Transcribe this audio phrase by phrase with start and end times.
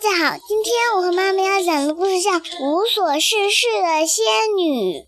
[0.00, 2.30] 大家好，今天我和妈妈要讲的故事叫
[2.62, 4.24] 《无所事事的仙
[4.56, 5.00] 女》。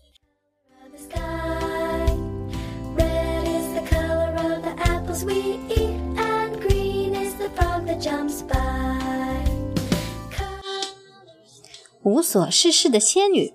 [12.03, 13.53] 无所事事的仙女，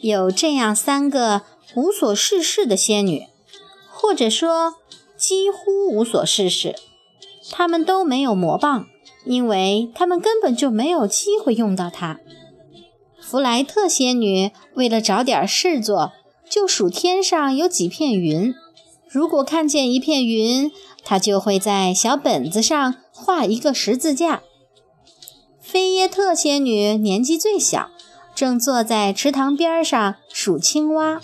[0.00, 1.42] 有这样三个
[1.74, 3.26] 无所事事的仙女，
[3.90, 4.76] 或者说
[5.16, 6.76] 几乎无所事事。
[7.50, 8.86] 她们都没有魔棒。
[9.24, 12.18] 因为他们根本就没有机会用到它。
[13.20, 16.12] 弗莱特仙女为了找点事做，
[16.48, 18.54] 就数天上有几片云。
[19.08, 20.72] 如果看见一片云，
[21.04, 24.42] 她就会在小本子上画一个十字架。
[25.60, 27.90] 菲耶特仙女年纪最小，
[28.34, 31.20] 正坐在池塘边上数青蛙。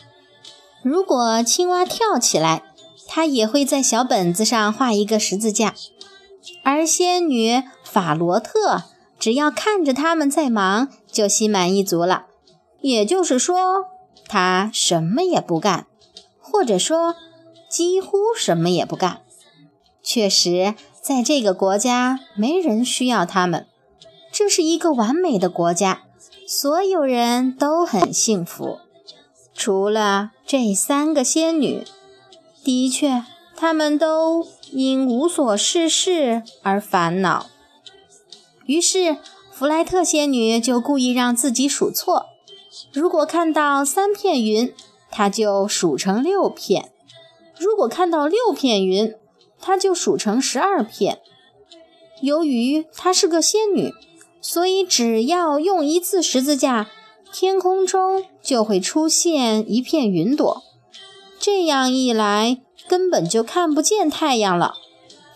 [0.83, 2.63] 如果青蛙跳起来，
[3.09, 5.75] 她也会在小本子上画一个十字架。
[6.63, 7.63] 而仙女。
[7.91, 8.83] 法罗特
[9.19, 12.27] 只要看着他们在忙，就心满意足了。
[12.81, 13.87] 也就是说，
[14.29, 15.87] 他什么也不干，
[16.41, 17.15] 或者说
[17.71, 19.23] 几乎什么也不干。
[20.03, 23.67] 确实，在这个国家，没人需要他们。
[24.31, 26.03] 这是一个完美的国家，
[26.47, 28.79] 所有人都很幸福，
[29.55, 31.87] 除了这三个仙女。
[32.63, 33.25] 的确，
[33.57, 37.47] 他们都因无所事事而烦恼。
[38.67, 39.17] 于是，
[39.53, 42.27] 弗莱特仙女就故意让自己数错。
[42.93, 44.75] 如果看到三片云，
[45.11, 46.91] 她就数成六片；
[47.59, 49.15] 如果看到六片云，
[49.61, 51.21] 她就数成十二片。
[52.21, 53.95] 由于她是个仙女，
[54.41, 56.91] 所以只要用一次十字架，
[57.33, 60.63] 天空中就会出现一片云朵。
[61.39, 64.75] 这样一来，根本就看不见太阳了。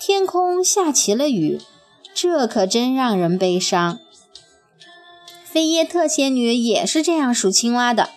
[0.00, 1.61] 天空下起了雨。
[2.14, 3.98] 这可真让人悲伤。
[5.44, 8.10] 菲耶特仙女也是这样数青蛙的。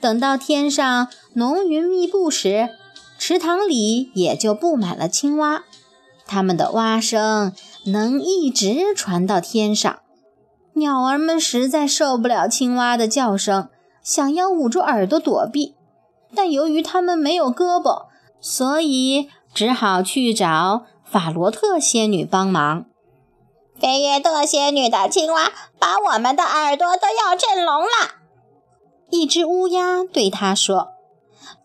[0.00, 2.70] 等到天上浓云密布时，
[3.18, 5.62] 池塘里也就布满了青蛙，
[6.26, 7.52] 它们的蛙声
[7.86, 10.00] 能一直传到天上。
[10.74, 13.68] 鸟儿们实在受不了青蛙的叫声，
[14.02, 15.74] 想要捂住耳朵躲避，
[16.34, 18.06] 但由于它们没有胳膊，
[18.40, 22.86] 所以只好去找法罗特仙女帮忙。
[23.82, 27.88] 菲耶特仙女的青蛙把我们的耳朵都要震聋了。
[29.10, 30.92] 一只乌鸦对他说：“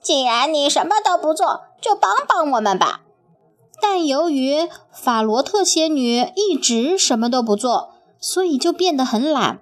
[0.01, 3.01] 既然你什么都不做，就帮帮我们吧。”
[3.79, 9.61] 但由于法罗特仙女一直什么都不做，所以就变得很懒。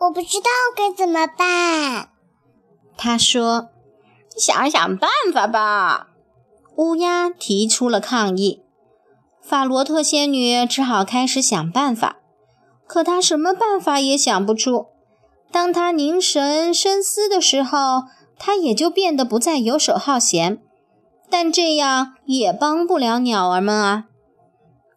[0.00, 2.10] 我不知道该怎么办。
[2.98, 3.70] 他说
[4.36, 6.08] ：“想想办法吧。”
[6.76, 8.62] 乌鸦提出了抗议。
[9.50, 12.18] 法罗特仙女只好开始想办法，
[12.86, 14.86] 可她什么办法也想不出。
[15.50, 18.04] 当她凝神深思的时候，
[18.38, 20.62] 她也就变得不再游手好闲。
[21.28, 24.04] 但这样也帮不了鸟儿们啊！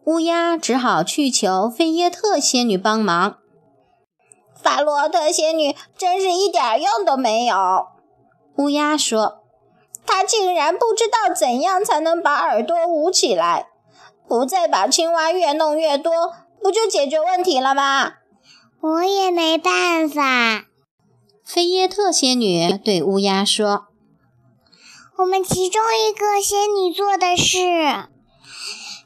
[0.05, 3.37] 乌鸦只好去求菲耶特仙女帮忙。
[4.61, 7.55] 法罗特仙女真是一点用都没有，
[8.57, 9.39] 乌鸦说
[10.05, 13.69] ：“她竟然不知道怎样才能把耳朵捂起来。”
[14.33, 16.11] 不再把青蛙越弄越多，
[16.59, 18.13] 不就解决问题了吗？
[18.81, 20.65] 我也没办法。
[21.45, 23.89] 菲耶特仙女对乌鸦说
[25.17, 27.59] ：“我们其中一个仙女做的事，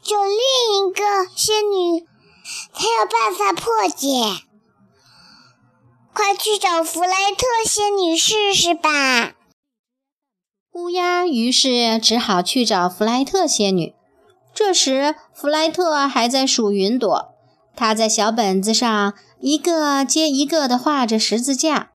[0.01, 1.03] 就另一个
[1.35, 2.07] 仙女，
[2.73, 4.07] 才有办法破解。
[6.13, 9.33] 快去找弗莱特仙女试试吧。”
[10.71, 13.93] 乌鸦于是只好去找弗莱特仙女。
[14.57, 17.35] 这时，弗莱特还在数云朵。
[17.75, 21.91] 他在小本子上一个接一个地画着十字架。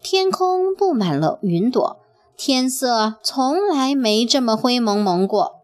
[0.00, 2.00] 天空布满了云朵，
[2.36, 5.56] 天色从来没这么灰蒙蒙过。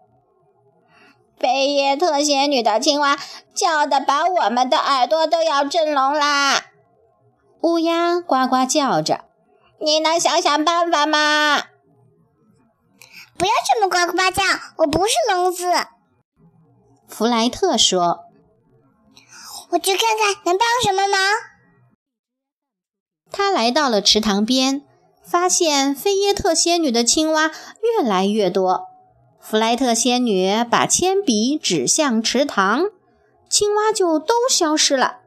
[1.38, 3.17] 贝叶特仙女的青蛙
[3.55, 6.64] 叫得把我们的耳朵都要震聋啦！
[7.61, 9.26] 乌鸦呱呱叫着
[9.79, 11.62] ：“你能想想办法吗？”
[13.38, 14.43] 不要这么呱呱叫，
[14.79, 15.67] 我不是聋子。
[17.10, 18.20] 弗莱特说
[19.70, 21.18] ：“我去看看能帮什么忙。”
[23.32, 24.82] 他来到了池塘边，
[25.22, 27.50] 发现菲耶特仙女的青蛙
[27.82, 28.86] 越来越多。
[29.40, 32.84] 弗莱特仙女把铅笔指向池塘，
[33.48, 35.18] 青蛙就都消失了。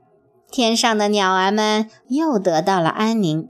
[0.50, 3.50] 天上的鸟儿们又得到了安宁。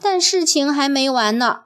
[0.00, 1.62] 但事情还没完呢。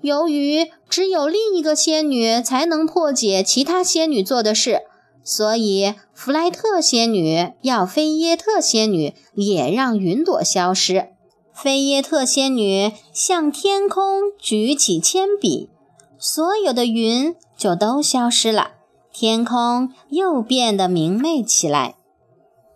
[0.00, 4.82] 由于只有另一个仙女才能破解其他仙女做的事。
[5.28, 11.08] 所以弗莱特仙女要菲耶特仙女也让云朵消失。
[11.52, 15.68] 菲耶特仙女向天空举起铅笔，
[16.16, 18.74] 所有的云就都消失了，
[19.12, 21.96] 天空又变得明媚起来。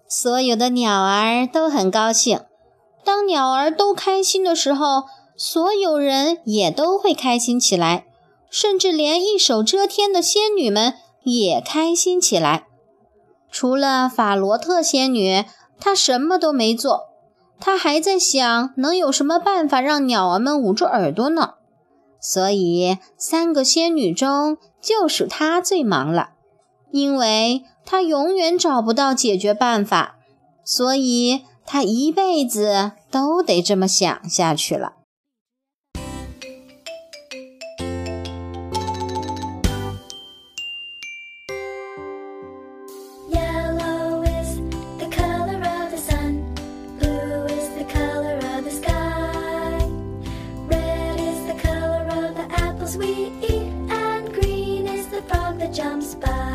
[0.08, 2.40] 所有的鸟儿都很高兴。
[3.04, 5.04] 当鸟儿都开心的时候，
[5.36, 8.06] 所有人也都会开心起来，
[8.50, 10.94] 甚至连一手遮天的仙女们。
[11.22, 12.66] 也开心起来。
[13.50, 15.44] 除了法罗特仙女，
[15.78, 17.08] 她什么都没做。
[17.58, 21.54] 她还在想能有什么办法让鸟儿们捂住耳朵呢。
[22.20, 26.30] 所以，三个仙女中就属她最忙了，
[26.90, 30.16] 因为她永远找不到解决办法，
[30.64, 34.92] 所以她一辈子都得这么想下去了。
[53.10, 53.56] E,
[53.90, 56.49] and green is the frog that jumps by.